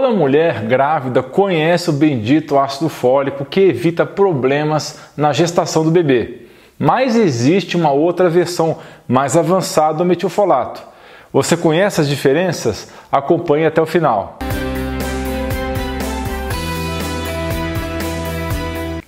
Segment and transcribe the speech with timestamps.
[0.00, 6.46] Toda mulher grávida conhece o bendito ácido fólico que evita problemas na gestação do bebê.
[6.78, 10.82] Mas existe uma outra versão mais avançada do metilfolato.
[11.30, 12.90] Você conhece as diferenças?
[13.12, 14.38] Acompanhe até o final.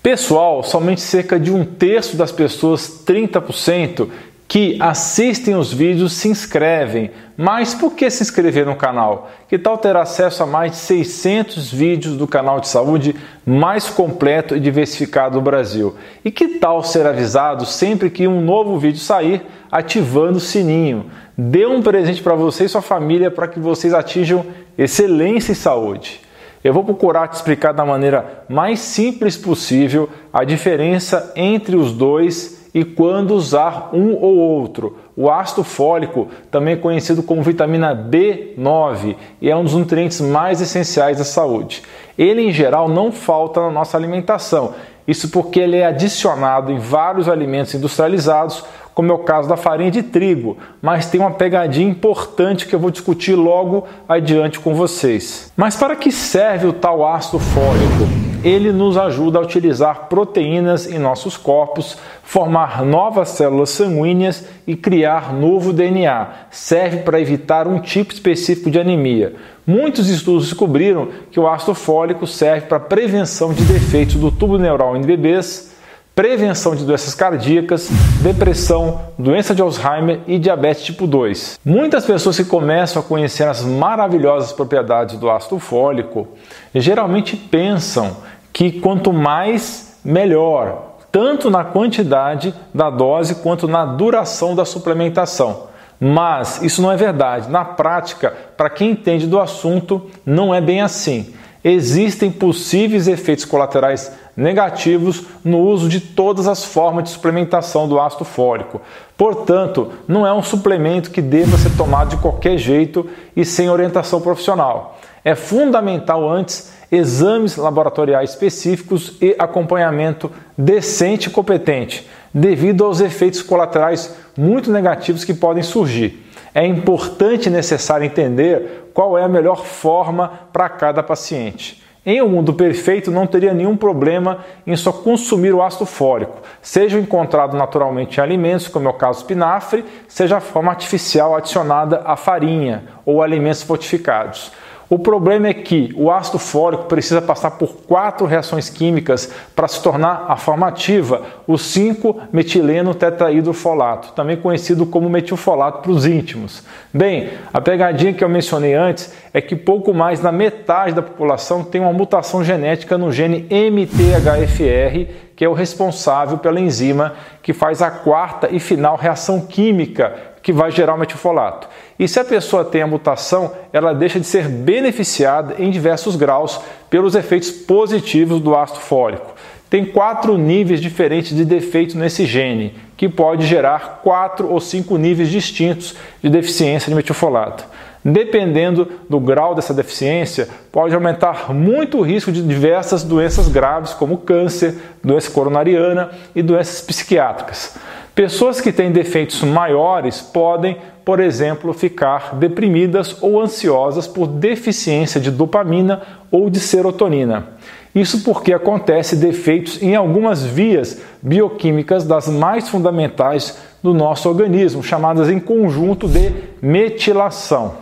[0.02, 4.10] Pessoal, somente cerca de um terço das pessoas, 30%,
[4.52, 7.10] que assistem os vídeos se inscrevem.
[7.38, 9.30] Mas por que se inscrever no canal?
[9.48, 13.16] Que tal ter acesso a mais de 600 vídeos do canal de saúde
[13.46, 15.96] mais completo e diversificado do Brasil?
[16.22, 21.06] E que tal ser avisado sempre que um novo vídeo sair, ativando o sininho?
[21.34, 24.44] Dê um presente para você e sua família para que vocês atinjam
[24.76, 26.20] excelência em saúde.
[26.62, 32.61] Eu vou procurar te explicar da maneira mais simples possível a diferença entre os dois
[32.74, 34.96] e quando usar um ou outro.
[35.16, 41.18] O ácido fólico, também conhecido como vitamina B9, e é um dos nutrientes mais essenciais
[41.18, 41.82] da saúde.
[42.16, 44.74] Ele, em geral, não falta na nossa alimentação.
[45.06, 48.64] Isso porque ele é adicionado em vários alimentos industrializados,
[48.94, 52.78] como é o caso da farinha de trigo, mas tem uma pegadinha importante que eu
[52.78, 55.50] vou discutir logo adiante com vocês.
[55.56, 58.31] Mas para que serve o tal ácido fólico?
[58.44, 65.32] Ele nos ajuda a utilizar proteínas em nossos corpos, formar novas células sanguíneas e criar
[65.32, 66.28] novo DNA.
[66.50, 69.34] Serve para evitar um tipo específico de anemia.
[69.66, 74.96] Muitos estudos descobriram que o ácido fólico serve para prevenção de defeitos do tubo neural
[74.96, 75.72] em bebês,
[76.14, 77.88] prevenção de doenças cardíacas,
[78.20, 81.60] depressão, doença de Alzheimer e diabetes tipo 2.
[81.64, 86.28] Muitas pessoas que começam a conhecer as maravilhosas propriedades do ácido fólico
[86.74, 88.16] geralmente pensam
[88.52, 95.68] que quanto mais, melhor, tanto na quantidade da dose quanto na duração da suplementação.
[96.00, 97.48] Mas isso não é verdade.
[97.48, 101.32] Na prática, para quem entende do assunto, não é bem assim.
[101.62, 108.24] Existem possíveis efeitos colaterais negativos no uso de todas as formas de suplementação do ácido
[108.24, 108.80] fólico.
[109.16, 114.20] Portanto, não é um suplemento que deva ser tomado de qualquer jeito e sem orientação
[114.20, 114.98] profissional.
[115.24, 124.14] É fundamental antes exames laboratoriais específicos e acompanhamento decente e competente, devido aos efeitos colaterais
[124.36, 126.26] muito negativos que podem surgir.
[126.54, 131.82] É importante e necessário entender qual é a melhor forma para cada paciente.
[132.04, 136.98] Em um mundo perfeito, não teria nenhum problema em só consumir o ácido fólico, seja
[136.98, 142.02] encontrado naturalmente em alimentos, como é o caso do espinafre, seja a forma artificial adicionada
[142.04, 144.50] à farinha ou alimentos fortificados.
[144.92, 149.82] O problema é que o ácido fólico precisa passar por quatro reações químicas para se
[149.82, 156.62] tornar a forma ativa, o 5-metileno tetrahidrofolato, também conhecido como metilfolato para os íntimos.
[156.92, 161.64] Bem, a pegadinha que eu mencionei antes é que pouco mais da metade da população
[161.64, 167.80] tem uma mutação genética no gene MTHFR, que é o responsável pela enzima que faz
[167.80, 171.68] a quarta e final reação química que vai gerar o metilfolato.
[171.98, 176.60] E se a pessoa tem a mutação, ela deixa de ser beneficiada em diversos graus
[176.90, 179.32] pelos efeitos positivos do ácido fólico.
[179.70, 185.30] Tem quatro níveis diferentes de defeito nesse gene, que pode gerar quatro ou cinco níveis
[185.30, 187.64] distintos de deficiência de metilfolato.
[188.04, 194.18] Dependendo do grau dessa deficiência, pode aumentar muito o risco de diversas doenças graves, como
[194.18, 197.76] câncer, doença coronariana e doenças psiquiátricas.
[198.14, 205.30] Pessoas que têm defeitos maiores podem, por exemplo, ficar deprimidas ou ansiosas por deficiência de
[205.30, 207.48] dopamina ou de serotonina.
[207.94, 215.30] Isso porque acontece defeitos em algumas vias bioquímicas das mais fundamentais do nosso organismo, chamadas
[215.30, 217.76] em conjunto de metilação.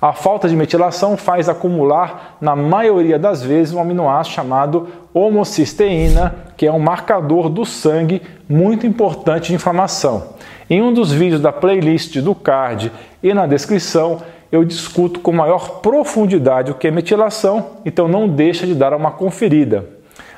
[0.00, 6.66] A falta de metilação faz acumular, na maioria das vezes, um aminoácido chamado homocisteína, que
[6.66, 10.34] é um marcador do sangue muito importante de inflamação.
[10.68, 12.90] Em um dos vídeos da playlist do card
[13.22, 18.66] e na descrição, eu discuto com maior profundidade o que é metilação, então não deixa
[18.66, 19.88] de dar uma conferida.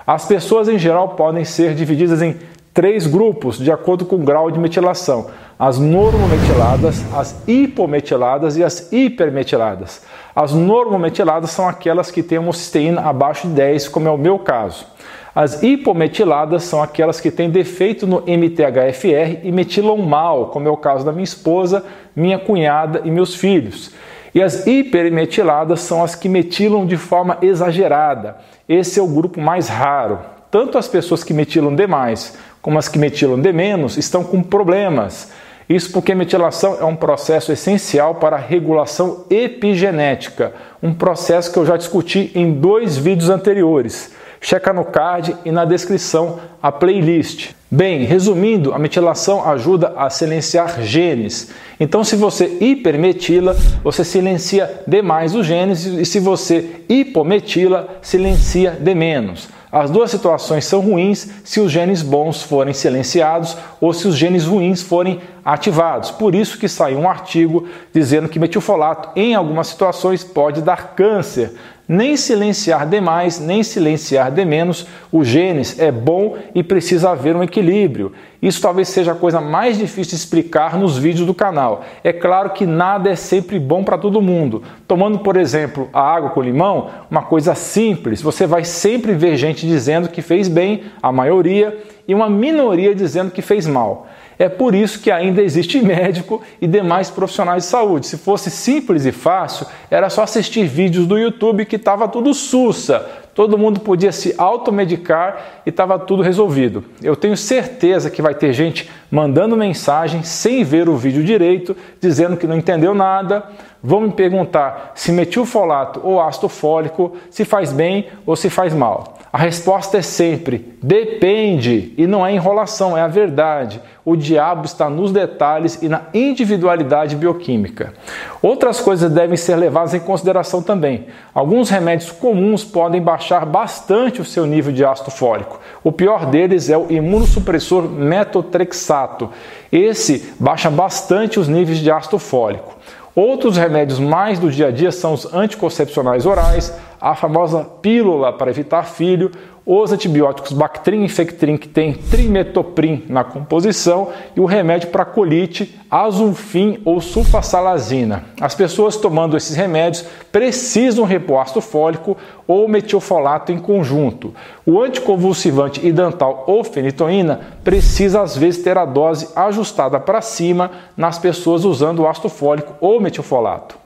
[0.07, 2.37] As pessoas em geral podem ser divididas em
[2.73, 5.27] três grupos de acordo com o grau de metilação:
[5.59, 10.03] as normometiladas, as hipometiladas e as hipermetiladas.
[10.35, 14.87] As normometiladas são aquelas que têm homocisteína abaixo de 10, como é o meu caso.
[15.35, 20.77] As hipometiladas são aquelas que têm defeito no MTHFR e metilam mal, como é o
[20.77, 21.85] caso da minha esposa,
[22.15, 23.93] minha cunhada e meus filhos.
[24.35, 28.37] E as hipermetiladas são as que metilam de forma exagerada.
[28.69, 30.19] Esse é o grupo mais raro.
[30.51, 35.31] Tanto as pessoas que metilam demais como as que metilam de menos estão com problemas.
[35.69, 41.59] Isso porque a metilação é um processo essencial para a regulação epigenética, um processo que
[41.59, 44.13] eu já discuti em dois vídeos anteriores.
[44.41, 47.51] Checa no card e na descrição a playlist.
[47.71, 51.51] Bem, resumindo, a metilação ajuda a silenciar genes.
[51.79, 53.55] Então, se você hipermetila,
[53.85, 59.49] você silencia demais os genes e se você hipometila, silencia de menos.
[59.71, 64.47] As duas situações são ruins se os genes bons forem silenciados ou se os genes
[64.47, 66.11] ruins forem ativados.
[66.11, 71.53] Por isso que saiu um artigo dizendo que metilfolato em algumas situações pode dar câncer.
[71.89, 77.43] Nem silenciar demais, nem silenciar de menos os genes é bom e precisa haver um
[77.43, 78.13] equilíbrio.
[78.43, 81.83] Isso talvez seja a coisa mais difícil de explicar nos vídeos do canal.
[82.05, 84.63] É claro que nada é sempre bom para todo mundo.
[84.87, 89.67] Tomando, por exemplo, a água com limão, uma coisa simples, você vai sempre ver gente
[89.67, 91.75] dizendo que fez bem, a maioria,
[92.07, 94.07] e uma minoria dizendo que fez mal.
[94.39, 98.07] É por isso que ainda existe médico e demais profissionais de saúde.
[98.07, 103.05] Se fosse simples e fácil, era só assistir vídeos do YouTube que estava tudo sussa,
[103.35, 106.85] todo mundo podia se automedicar e estava tudo resolvido.
[107.03, 112.37] Eu tenho certeza que vai ter gente mandando mensagem sem ver o vídeo direito, dizendo
[112.37, 113.45] que não entendeu nada.
[113.83, 119.18] Vão me perguntar se metilfolato ou ácido fólico se faz bem ou se faz mal.
[119.31, 123.81] A resposta é sempre depende e não é enrolação, é a verdade.
[124.03, 127.93] O diabo está nos detalhes e na individualidade bioquímica.
[128.41, 131.09] Outras coisas devem ser levadas em consideração também.
[131.35, 135.61] Alguns remédios comuns podem baixar bastante o seu nível de ácido fólico.
[135.85, 139.29] O pior deles é o imunossupressor metotrexato.
[139.71, 142.78] Esse baixa bastante os níveis de ácido fólico.
[143.15, 148.51] Outros remédios mais do dia a dia são os anticoncepcionais orais, a famosa pílula para
[148.51, 149.31] evitar filho,
[149.71, 155.79] os antibióticos Bactrim e Fectrim, que tem trimetoprim na composição, e o remédio para colite,
[155.91, 158.25] azulfim ou sulfasalazina.
[158.41, 162.17] As pessoas tomando esses remédios precisam repor ácido fólico
[162.47, 164.33] ou metilfolato em conjunto.
[164.65, 171.19] O anticonvulsivante idantal ou fenitoína precisa às vezes ter a dose ajustada para cima nas
[171.19, 173.77] pessoas usando ácido fólico ou metilfolato.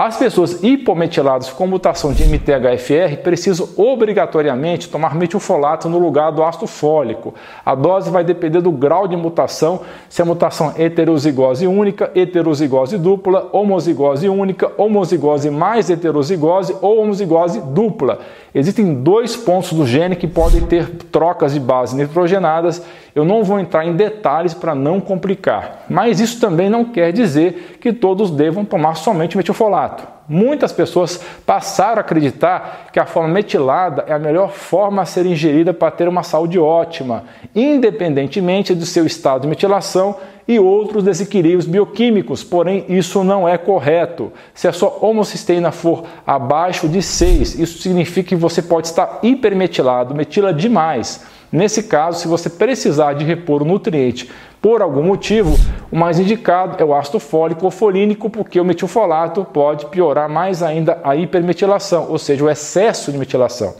[0.00, 6.68] As pessoas hipometiladas com mutação de MTHFR precisam obrigatoriamente tomar metilfolato no lugar do ácido
[6.68, 7.34] fólico.
[7.66, 12.96] A dose vai depender do grau de mutação, se a mutação é heterozigose única, heterozigose
[12.96, 18.20] dupla, homozigose única, homozigose mais heterozigose ou homozigose dupla.
[18.54, 22.80] Existem dois pontos do gene que podem ter trocas de base nitrogenadas.
[23.14, 27.78] Eu não vou entrar em detalhes para não complicar, mas isso também não quer dizer
[27.80, 29.87] que todos devam tomar somente metilfolato.
[30.28, 35.24] Muitas pessoas passaram a acreditar que a forma metilada é a melhor forma a ser
[35.24, 37.24] ingerida para ter uma saúde ótima,
[37.54, 44.30] independentemente do seu estado de metilação e outros desequilíbrios bioquímicos, porém isso não é correto.
[44.54, 50.14] Se a sua homocisteína for abaixo de 6, isso significa que você pode estar hipermetilado,
[50.14, 51.24] metila demais.
[51.50, 54.30] Nesse caso, se você precisar de repor o nutriente
[54.60, 55.56] por algum motivo,
[55.90, 60.62] o mais indicado é o ácido fólico ou folínico, porque o metilfolato pode piorar mais
[60.62, 63.74] ainda a hipermetilação, ou seja, o excesso de metilação.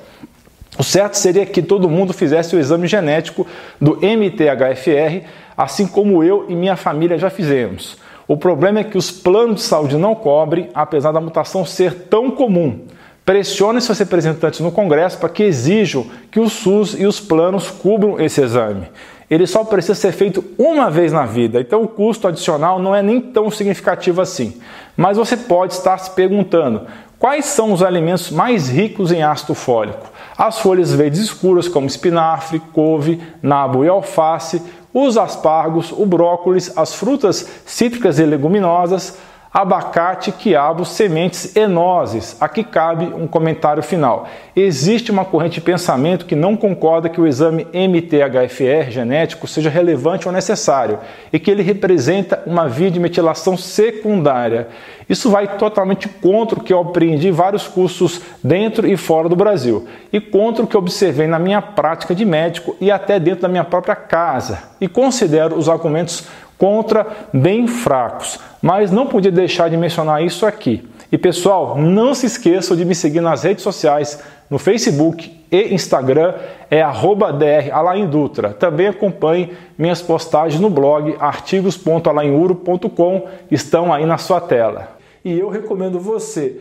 [0.78, 3.46] O certo seria que todo mundo fizesse o exame genético
[3.80, 5.26] do MTHFR,
[5.56, 7.98] assim como eu e minha família já fizemos.
[8.28, 12.30] O problema é que os planos de saúde não cobrem, apesar da mutação ser tão
[12.30, 12.84] comum.
[13.28, 18.18] Pressione seus representantes no Congresso para que exijam que o SUS e os planos cubram
[18.18, 18.88] esse exame.
[19.28, 23.02] Ele só precisa ser feito uma vez na vida, então o custo adicional não é
[23.02, 24.58] nem tão significativo assim.
[24.96, 26.86] Mas você pode estar se perguntando:
[27.18, 30.10] quais são os alimentos mais ricos em ácido fólico?
[30.34, 34.62] As folhas verdes escuras, como espinafre, couve, nabo e alface,
[34.94, 39.18] os aspargos, o brócolis, as frutas cítricas e leguminosas,
[39.52, 42.36] abacate, quiabo, sementes e nozes.
[42.40, 44.28] Aqui cabe um comentário final.
[44.54, 50.26] Existe uma corrente de pensamento que não concorda que o exame MTHFR genético seja relevante
[50.26, 50.98] ou necessário
[51.32, 54.68] e que ele representa uma via de metilação secundária.
[55.08, 59.36] Isso vai totalmente contra o que eu aprendi em vários cursos dentro e fora do
[59.36, 63.48] Brasil e contra o que observei na minha prática de médico e até dentro da
[63.48, 64.58] minha própria casa.
[64.78, 66.28] E considero os argumentos
[66.58, 68.38] contra bem fracos.
[68.60, 70.86] Mas não podia deixar de mencionar isso aqui.
[71.10, 76.34] E pessoal, não se esqueçam de me seguir nas redes sociais, no Facebook e Instagram,
[76.70, 78.50] é @dralaindutra.
[78.50, 84.98] Também acompanhe minhas postagens no blog artigos.alainuro.com, estão aí na sua tela.
[85.24, 86.60] E eu recomendo você